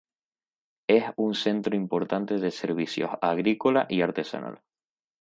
[0.89, 4.63] Es un centro importante de servicios, agrícola y artesanal.